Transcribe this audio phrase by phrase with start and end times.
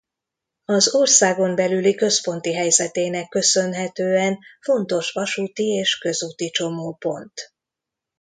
[0.65, 7.53] Az országon belüli központi helyzetének köszönhetően fontos vasúti és közúti csomópont.